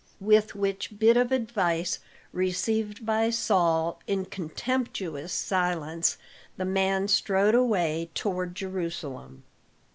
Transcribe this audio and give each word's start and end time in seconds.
With 0.19 0.55
which 0.55 0.97
bit 0.97 1.15
of 1.15 1.31
advice, 1.31 1.99
received 2.33 3.05
by 3.05 3.29
Saul 3.29 3.99
in 4.07 4.25
contemptuous 4.25 5.31
silence, 5.31 6.17
the 6.57 6.65
man 6.65 7.07
strode 7.07 7.53
away 7.53 8.09
toward 8.15 8.55
Jerusalem. 8.55 9.43